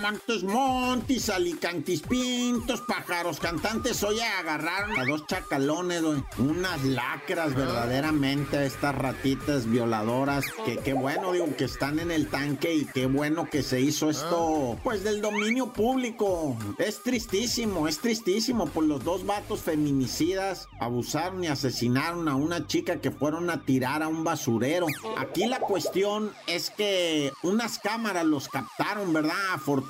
Montes 0.00 0.42
Montis, 0.44 1.28
Alicantis 1.28 2.00
Pintos, 2.00 2.80
pájaros 2.80 3.38
cantantes. 3.38 4.02
Hoy 4.02 4.18
agarraron 4.20 4.98
a 4.98 5.04
dos 5.04 5.26
chacalones, 5.26 6.02
güey. 6.02 6.24
Unas 6.38 6.82
lacras 6.84 7.54
verdaderamente, 7.54 8.64
estas 8.64 8.94
ratitas 8.94 9.68
violadoras. 9.68 10.46
Que 10.64 10.78
qué 10.78 10.94
bueno, 10.94 11.32
digo, 11.32 11.54
que 11.54 11.64
están 11.64 11.98
en 11.98 12.10
el 12.10 12.28
tanque 12.28 12.74
y 12.74 12.86
qué 12.86 13.06
bueno 13.06 13.50
que 13.50 13.62
se 13.62 13.82
hizo 13.82 14.08
esto, 14.08 14.78
pues 14.82 15.04
del 15.04 15.20
dominio 15.20 15.72
público. 15.72 16.56
Es 16.78 17.02
tristísimo, 17.02 17.86
es 17.86 17.98
tristísimo, 17.98 18.66
pues 18.66 18.88
los 18.88 19.04
dos 19.04 19.26
vatos 19.26 19.60
feminicidas 19.60 20.68
abusaron 20.80 21.44
y 21.44 21.48
asesinaron 21.48 22.26
a 22.28 22.36
una 22.36 22.66
chica 22.66 23.02
que 23.02 23.10
fueron 23.10 23.50
a 23.50 23.64
tirar 23.64 24.02
a 24.02 24.08
un 24.08 24.24
basurero. 24.24 24.86
Aquí 25.18 25.46
la 25.46 25.60
cuestión 25.60 26.32
es 26.46 26.70
que 26.70 27.32
unas 27.42 27.78
cámaras 27.78 28.24
los 28.24 28.48
captaron, 28.48 29.12
¿verdad? 29.12 29.36
Afortunadamente 29.52 29.89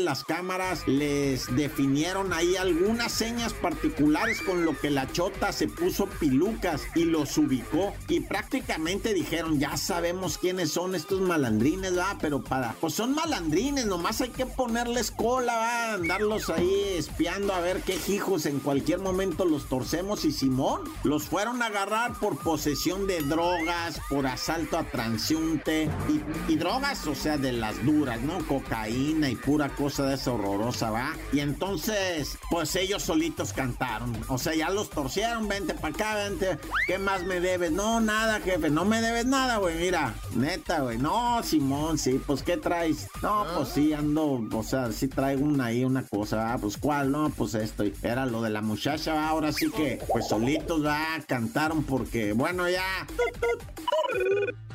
las 0.00 0.24
cámaras 0.24 0.86
les 0.86 1.54
definieron 1.56 2.32
ahí 2.32 2.56
algunas 2.56 3.10
señas 3.10 3.52
particulares 3.52 4.40
con 4.40 4.64
lo 4.64 4.78
que 4.78 4.90
la 4.90 5.10
chota 5.10 5.52
se 5.52 5.66
puso 5.66 6.06
pilucas 6.06 6.82
y 6.94 7.04
los 7.04 7.36
ubicó 7.36 7.94
y 8.08 8.20
prácticamente 8.20 9.14
dijeron, 9.14 9.58
ya 9.58 9.76
sabemos 9.76 10.38
quiénes 10.38 10.70
son 10.70 10.94
estos 10.94 11.20
malandrines, 11.20 11.94
¿verdad? 11.94 12.16
Pero 12.20 12.42
para, 12.42 12.74
pues 12.80 12.94
son 12.94 13.14
malandrines, 13.14 13.86
nomás 13.86 14.20
hay 14.20 14.30
que 14.30 14.46
ponerles 14.46 15.10
cola, 15.10 15.56
¿va? 15.56 15.94
Andarlos 15.94 16.48
ahí 16.48 16.94
espiando 16.96 17.52
a 17.52 17.60
ver 17.60 17.82
qué 17.82 17.98
hijos 18.08 18.46
en 18.46 18.60
cualquier 18.60 19.00
momento 19.00 19.44
los 19.44 19.68
torcemos 19.68 20.24
y 20.24 20.32
Simón 20.32 20.82
los 21.02 21.24
fueron 21.24 21.60
a 21.62 21.66
agarrar 21.66 22.14
por 22.20 22.38
posesión 22.38 23.06
de 23.06 23.20
drogas, 23.22 24.00
por 24.08 24.26
asalto 24.26 24.78
a 24.78 24.84
transiunte 24.84 25.90
y, 26.08 26.52
y 26.52 26.56
drogas, 26.56 27.06
o 27.06 27.14
sea, 27.14 27.36
de 27.36 27.52
las 27.52 27.84
duras, 27.84 28.20
¿no? 28.20 28.38
Cocaína 28.46 29.07
y 29.08 29.36
pura 29.36 29.70
cosa 29.70 30.04
de 30.04 30.14
esa 30.14 30.32
horrorosa, 30.32 30.90
¿va? 30.90 31.14
Y 31.32 31.40
entonces, 31.40 32.36
pues 32.50 32.76
ellos 32.76 33.02
solitos 33.02 33.54
cantaron. 33.54 34.14
O 34.28 34.36
sea, 34.36 34.54
ya 34.54 34.68
los 34.68 34.90
torcieron, 34.90 35.48
vente 35.48 35.72
para 35.74 35.94
acá, 35.94 36.14
vente. 36.14 36.58
¿Qué 36.86 36.98
más 36.98 37.24
me 37.24 37.40
debes? 37.40 37.72
No, 37.72 38.00
nada, 38.00 38.40
jefe, 38.40 38.68
no 38.68 38.84
me 38.84 39.00
debes 39.00 39.24
nada, 39.24 39.56
güey, 39.56 39.76
mira. 39.78 40.14
Neta, 40.34 40.80
güey. 40.80 40.98
No, 40.98 41.42
Simón, 41.42 41.96
sí, 41.96 42.20
pues 42.26 42.42
¿qué 42.42 42.58
traes? 42.58 43.08
No, 43.22 43.46
pues 43.56 43.70
sí, 43.70 43.94
ando, 43.94 44.46
o 44.52 44.62
sea, 44.62 44.92
sí 44.92 45.08
traigo 45.08 45.44
una 45.44 45.66
ahí, 45.66 45.84
una 45.84 46.04
cosa, 46.04 46.52
ah, 46.52 46.58
pues 46.58 46.76
¿cuál? 46.76 47.10
No, 47.10 47.30
pues 47.30 47.54
esto. 47.54 47.84
Era 48.02 48.26
lo 48.26 48.42
de 48.42 48.50
la 48.50 48.60
muchacha, 48.60 49.14
¿va? 49.14 49.28
ahora 49.28 49.52
sí 49.52 49.70
que, 49.70 50.02
pues 50.08 50.28
solitos, 50.28 50.84
va, 50.84 51.06
cantaron 51.26 51.82
porque, 51.82 52.32
bueno, 52.34 52.68
ya. 52.68 53.06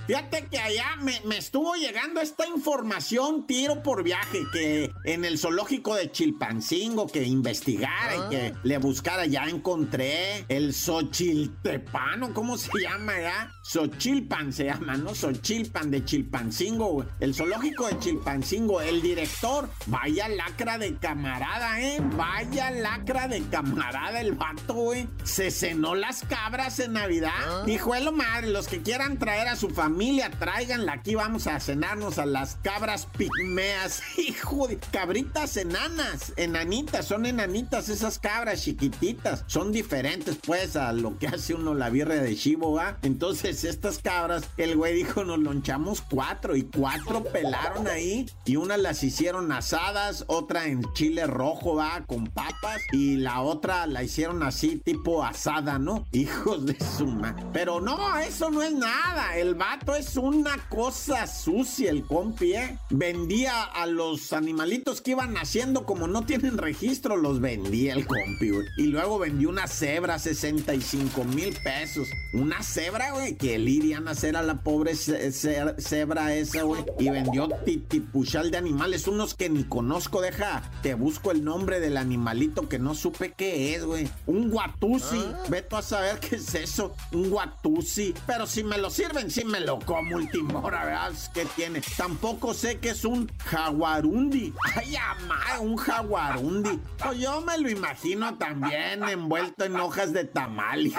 Fíjate 0.08 0.48
que 0.48 0.59
allá 0.59 0.98
me, 1.02 1.22
me 1.26 1.38
estuvo 1.38 1.76
llegando 1.76 2.20
esta 2.20 2.46
información 2.48 3.48
tiro 3.48 3.82
por 3.82 4.04
viaje 4.04 4.40
que 4.52 4.92
en 5.06 5.23
el 5.23 5.38
zoológico 5.38 5.96
de 5.96 6.12
Chilpancingo 6.12 7.08
que 7.08 7.23
investigara 7.23 8.16
y 8.16 8.30
que 8.30 8.54
le 8.64 8.78
buscara 8.80 9.26
ya 9.26 9.46
encontré 9.46 10.46
el 10.50 10.74
Xochiltepano, 10.74 12.34
¿cómo 12.34 12.58
se 12.58 12.70
llama 12.81 13.14
ya? 13.20 13.52
Xochilpan 13.64 14.52
se 14.52 14.66
llama, 14.66 14.98
¿no? 14.98 15.16
Xochilpan 15.16 15.90
de 15.90 16.04
Chilpancingo, 16.04 16.88
güey. 16.88 17.08
El 17.22 17.34
zoológico 17.34 17.88
de 17.88 17.98
Chilpancingo, 17.98 18.81
el 18.81 19.02
director, 19.02 19.70
vaya 19.86 20.28
lacra 20.28 20.78
de 20.78 20.98
camarada, 20.98 21.80
¿eh? 21.81 22.02
Vaya 22.18 22.72
lacra 22.72 23.30
de 23.30 23.42
camarada 23.44 24.20
el 24.20 24.34
vato, 24.34 24.74
güey. 24.74 25.08
Se 25.24 25.50
cenó 25.50 25.96
las 25.96 26.24
cabras 26.24 26.80
en 26.80 26.94
Navidad. 26.94 27.63
Dijo, 27.66 27.96
es 27.96 28.03
lo 28.03 28.12
madre, 28.12 28.50
los 28.50 28.68
que 28.68 28.81
quieran 28.81 29.18
traer 29.18 29.47
a 29.47 29.56
su 29.56 29.69
familia, 29.69 29.93
tráiganla. 30.40 30.94
Aquí 30.94 31.16
vamos 31.16 31.48
a 31.48 31.59
cenarnos 31.59 32.18
a 32.18 32.26
las 32.26 32.56
cabras 32.56 33.08
pigmeas. 33.18 34.02
Hijo 34.18 34.68
de 34.68 34.78
cabritas 34.78 35.58
enanas, 35.58 36.34
enanitas, 36.36 37.06
son 37.06 37.26
enanitas 37.26 37.90
esas 37.90 38.20
cabras 38.20 38.64
chiquititas. 38.64 39.44
Son 39.48 39.72
diferentes, 39.72 40.38
pues, 40.46 40.76
a 40.76 40.94
lo 40.94 41.18
que 41.18 41.28
hace 41.28 41.54
uno 41.54 41.74
la 41.74 41.90
birria 41.90 42.22
de 42.22 42.36
chivo, 42.36 42.74
¿va? 42.74 42.98
Entonces, 43.02 43.64
estas 43.64 44.00
cabras, 44.00 44.44
el 44.58 44.76
güey 44.76 44.96
dijo, 44.96 45.24
nos 45.24 45.40
lonchamos 45.40 46.02
cuatro 46.02 46.56
y 46.56 46.64
cuatro 46.64 47.24
pelaron 47.24 47.88
ahí 47.88 48.30
y 48.46 48.56
una 48.56 48.78
las 48.78 49.04
hicieron 49.04 49.52
asadas, 49.52 50.25
otra 50.28 50.66
en 50.68 50.81
chile 50.94 51.28
rojo, 51.28 51.75
va, 51.75 52.04
con 52.06 52.28
papas 52.28 52.81
y 52.92 53.18
la 53.18 53.42
otra 53.42 53.88
la 53.88 54.04
hicieron 54.04 54.44
así, 54.44 54.78
tipo 54.78 55.24
asada, 55.24 55.80
¿no? 55.80 56.06
Hijos 56.12 56.66
de 56.66 56.78
su 56.98 57.08
madre. 57.08 57.44
Pero 57.54 57.81
no, 57.81 58.18
eso 58.20 58.50
no 58.50 58.62
es 58.62 58.74
nada. 58.74 59.38
El 59.38 59.56
vato 59.56 59.82
es 59.95 60.16
una 60.17 60.57
cosa 60.69 61.27
sucia, 61.27 61.89
el 61.91 62.03
compi, 62.05 62.53
¿eh? 62.53 62.77
Vendía 62.89 63.63
a 63.63 63.85
los 63.85 64.31
animalitos 64.33 65.01
que 65.01 65.11
iban 65.11 65.33
naciendo, 65.33 65.85
como 65.85 66.07
no 66.07 66.25
tienen 66.25 66.57
registro, 66.57 67.17
los 67.17 67.41
vendía 67.41 67.94
el 67.94 68.07
compi, 68.07 68.49
güey. 68.49 68.66
Y 68.77 68.83
luego 68.88 69.19
vendió 69.19 69.49
una 69.49 69.67
cebra, 69.67 70.17
65 70.19 71.23
mil 71.25 71.55
pesos. 71.63 72.07
Una 72.33 72.63
cebra, 72.63 73.11
güey, 73.11 73.35
que 73.38 73.59
le 73.59 73.69
irían 73.71 74.07
a 74.07 74.13
la 74.41 74.61
pobre 74.61 74.95
ce- 74.95 75.31
ce- 75.31 75.75
cebra 75.79 76.33
esa, 76.33 76.63
güey. 76.63 76.83
Y 77.00 77.09
vendió 77.09 77.50
titipuchal 77.65 78.51
de 78.51 78.57
animales, 78.57 79.07
unos 79.07 79.33
que 79.33 79.50
ni 79.50 79.63
conozco, 79.65 80.21
deja. 80.21 80.71
Te 80.81 80.94
busco 80.94 81.31
el 81.31 81.44
nombre 81.44 81.79
del 81.79 81.97
animalito 81.97 82.69
que 82.69 82.79
no 82.79 82.95
supe 82.95 83.33
qué 83.38 83.75
es, 83.75 83.83
güey. 83.83 84.09
Un 84.27 84.50
guatusi. 84.50 85.21
Veto 85.50 85.77
a 85.77 85.81
saber 85.81 86.19
qué 86.19 86.38
es 86.38 86.55
eso. 86.55 86.95
Un 87.11 87.29
guatusi. 87.29 88.13
Pero 88.25 88.47
si 88.47 88.63
me 88.63 88.77
lo 88.77 88.89
sirven, 88.89 89.29
si 89.29 89.44
me 89.44 89.59
lo 89.59 89.72
como 89.79 90.16
ultimora, 90.16 90.85
¿verdad? 90.85 91.13
¿Qué 91.34 91.45
tiene? 91.56 91.81
Tampoco 91.97 92.53
sé 92.53 92.79
que 92.79 92.89
es 92.89 93.06
un 93.06 93.29
jaguarundi. 93.45 94.53
Ay, 94.75 94.95
amá, 94.95 95.59
un 95.59 95.75
jaguarundi. 95.75 96.79
Pues 97.03 97.19
yo 97.19 97.41
me 97.41 97.57
lo 97.57 97.69
imagino 97.69 98.38
también 98.38 99.03
envuelto 99.03 99.66
en 99.66 99.75
hojas 99.75 100.13
de 100.13 100.25
tamal, 100.25 100.91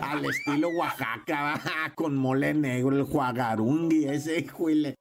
al 0.00 0.24
estilo 0.24 0.68
Oaxaca, 0.68 1.60
con 1.94 2.16
mole 2.16 2.54
negro, 2.54 2.96
el 2.96 3.06
jaguarundi, 3.06 4.06
ese, 4.06 4.40
híjole. 4.40 4.94